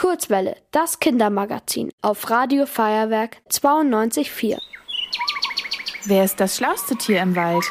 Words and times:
Kurzwelle, 0.00 0.56
das 0.70 0.98
Kindermagazin 0.98 1.90
auf 2.00 2.30
Radio 2.30 2.64
Feuerwerk 2.64 3.36
92.4. 3.50 4.58
Wer 6.06 6.24
ist 6.24 6.40
das 6.40 6.56
schlauste 6.56 6.96
Tier 6.96 7.20
im 7.20 7.36
Wald? 7.36 7.62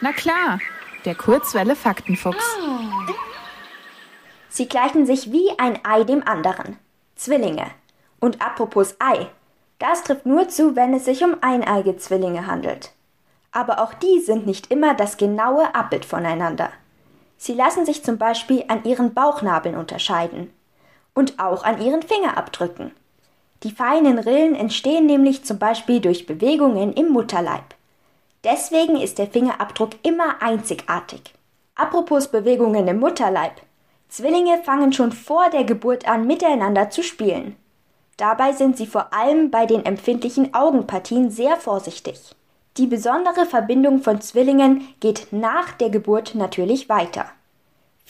Na 0.00 0.10
klar, 0.10 0.58
der 1.04 1.14
Kurzwelle 1.14 1.76
Faktenfuchs. 1.76 2.44
Sie 4.48 4.66
gleichen 4.66 5.06
sich 5.06 5.30
wie 5.30 5.48
ein 5.58 5.78
Ei 5.84 6.02
dem 6.02 6.26
anderen. 6.26 6.76
Zwillinge. 7.14 7.66
Und 8.18 8.42
apropos 8.42 8.96
Ei, 8.98 9.28
das 9.78 10.02
trifft 10.02 10.26
nur 10.26 10.48
zu, 10.48 10.74
wenn 10.74 10.92
es 10.92 11.04
sich 11.04 11.22
um 11.22 11.36
eineige 11.40 11.96
Zwillinge 11.96 12.48
handelt. 12.48 12.90
Aber 13.52 13.78
auch 13.78 13.94
die 13.94 14.18
sind 14.18 14.44
nicht 14.44 14.72
immer 14.72 14.94
das 14.94 15.18
genaue 15.18 15.72
Abbild 15.72 16.04
voneinander. 16.04 16.72
Sie 17.36 17.54
lassen 17.54 17.86
sich 17.86 18.02
zum 18.02 18.18
Beispiel 18.18 18.64
an 18.66 18.82
ihren 18.82 19.14
Bauchnabeln 19.14 19.76
unterscheiden 19.76 20.52
und 21.14 21.38
auch 21.38 21.64
an 21.64 21.80
ihren 21.80 22.02
Fingerabdrücken. 22.02 22.92
Die 23.62 23.72
feinen 23.72 24.18
Rillen 24.18 24.54
entstehen 24.54 25.06
nämlich 25.06 25.44
zum 25.44 25.58
Beispiel 25.58 26.00
durch 26.00 26.26
Bewegungen 26.26 26.92
im 26.94 27.08
Mutterleib. 27.08 27.74
Deswegen 28.42 28.96
ist 28.96 29.18
der 29.18 29.26
Fingerabdruck 29.26 29.90
immer 30.02 30.40
einzigartig. 30.40 31.34
Apropos 31.74 32.28
Bewegungen 32.28 32.88
im 32.88 33.00
Mutterleib. 33.00 33.60
Zwillinge 34.08 34.62
fangen 34.64 34.92
schon 34.92 35.12
vor 35.12 35.50
der 35.50 35.64
Geburt 35.64 36.08
an 36.08 36.26
miteinander 36.26 36.90
zu 36.90 37.02
spielen. 37.02 37.56
Dabei 38.16 38.52
sind 38.52 38.76
sie 38.76 38.86
vor 38.86 39.12
allem 39.12 39.50
bei 39.50 39.66
den 39.66 39.84
empfindlichen 39.86 40.52
Augenpartien 40.52 41.30
sehr 41.30 41.56
vorsichtig. 41.56 42.34
Die 42.76 42.86
besondere 42.86 43.46
Verbindung 43.46 44.02
von 44.02 44.20
Zwillingen 44.20 44.88
geht 45.00 45.28
nach 45.32 45.72
der 45.72 45.90
Geburt 45.90 46.34
natürlich 46.34 46.88
weiter. 46.88 47.26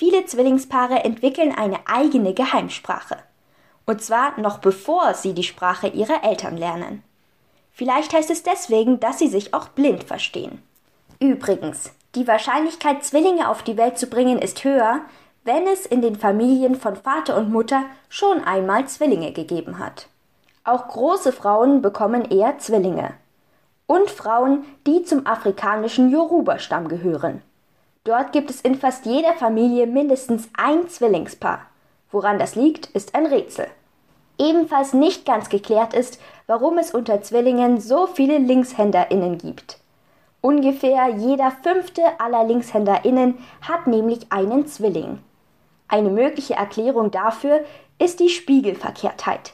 Viele 0.00 0.24
Zwillingspaare 0.24 1.04
entwickeln 1.04 1.54
eine 1.54 1.78
eigene 1.84 2.32
Geheimsprache. 2.32 3.18
Und 3.84 4.02
zwar 4.02 4.40
noch 4.40 4.56
bevor 4.56 5.12
sie 5.12 5.34
die 5.34 5.42
Sprache 5.42 5.88
ihrer 5.88 6.24
Eltern 6.24 6.56
lernen. 6.56 7.02
Vielleicht 7.70 8.14
heißt 8.14 8.30
es 8.30 8.42
deswegen, 8.42 8.98
dass 8.98 9.18
sie 9.18 9.28
sich 9.28 9.52
auch 9.52 9.68
blind 9.68 10.04
verstehen. 10.04 10.62
Übrigens, 11.18 11.92
die 12.14 12.26
Wahrscheinlichkeit, 12.26 13.04
Zwillinge 13.04 13.50
auf 13.50 13.62
die 13.62 13.76
Welt 13.76 13.98
zu 13.98 14.06
bringen, 14.06 14.38
ist 14.38 14.64
höher, 14.64 15.02
wenn 15.44 15.66
es 15.66 15.84
in 15.84 16.00
den 16.00 16.16
Familien 16.16 16.76
von 16.76 16.96
Vater 16.96 17.36
und 17.36 17.52
Mutter 17.52 17.82
schon 18.08 18.42
einmal 18.42 18.88
Zwillinge 18.88 19.32
gegeben 19.32 19.78
hat. 19.78 20.06
Auch 20.64 20.88
große 20.88 21.30
Frauen 21.30 21.82
bekommen 21.82 22.24
eher 22.30 22.56
Zwillinge. 22.56 23.12
Und 23.86 24.10
Frauen, 24.10 24.64
die 24.86 25.02
zum 25.02 25.26
afrikanischen 25.26 26.08
Yoruba-Stamm 26.08 26.88
gehören. 26.88 27.42
Dort 28.04 28.32
gibt 28.32 28.48
es 28.48 28.62
in 28.62 28.76
fast 28.76 29.04
jeder 29.04 29.34
Familie 29.34 29.86
mindestens 29.86 30.48
ein 30.56 30.88
Zwillingspaar. 30.88 31.66
Woran 32.10 32.38
das 32.38 32.54
liegt, 32.54 32.86
ist 32.86 33.14
ein 33.14 33.26
Rätsel. 33.26 33.66
Ebenfalls 34.38 34.94
nicht 34.94 35.26
ganz 35.26 35.50
geklärt 35.50 35.92
ist, 35.92 36.18
warum 36.46 36.78
es 36.78 36.92
unter 36.92 37.20
Zwillingen 37.20 37.78
so 37.78 38.06
viele 38.06 38.38
Linkshänderinnen 38.38 39.36
gibt. 39.36 39.78
Ungefähr 40.40 41.08
jeder 41.08 41.50
fünfte 41.50 42.02
aller 42.18 42.44
Linkshänderinnen 42.44 43.36
hat 43.60 43.86
nämlich 43.86 44.32
einen 44.32 44.66
Zwilling. 44.66 45.18
Eine 45.86 46.08
mögliche 46.08 46.54
Erklärung 46.54 47.10
dafür 47.10 47.66
ist 47.98 48.20
die 48.20 48.30
Spiegelverkehrtheit. 48.30 49.52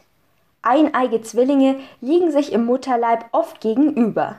Eineige 0.63 1.21
Zwillinge 1.21 1.81
liegen 2.01 2.31
sich 2.31 2.53
im 2.53 2.65
Mutterleib 2.65 3.25
oft 3.33 3.61
gegenüber. 3.61 4.37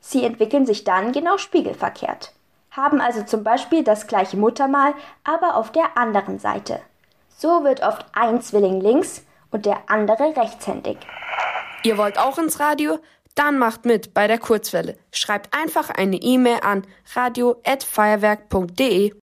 Sie 0.00 0.24
entwickeln 0.24 0.64
sich 0.64 0.84
dann 0.84 1.12
genau 1.12 1.36
spiegelverkehrt 1.36 2.32
haben 2.70 3.00
also 3.00 3.22
zum 3.22 3.42
Beispiel 3.44 3.84
das 3.84 4.06
gleiche 4.06 4.36
Muttermal, 4.36 4.92
aber 5.24 5.56
auf 5.56 5.72
der 5.72 5.96
anderen 5.96 6.38
Seite. 6.38 6.80
So 7.36 7.64
wird 7.64 7.82
oft 7.82 8.04
ein 8.12 8.42
Zwilling 8.42 8.80
links 8.80 9.24
und 9.50 9.66
der 9.66 9.78
andere 9.88 10.36
rechtshändig. 10.36 10.98
Ihr 11.82 11.98
wollt 11.98 12.18
auch 12.18 12.38
ins 12.38 12.60
Radio? 12.60 12.98
Dann 13.34 13.58
macht 13.58 13.86
mit 13.86 14.12
bei 14.12 14.26
der 14.26 14.38
Kurzwelle. 14.38 14.98
Schreibt 15.12 15.56
einfach 15.56 15.88
eine 15.90 16.16
E-Mail 16.16 16.58
an 16.62 16.84
radio@feuerwerk.de. 17.14 19.14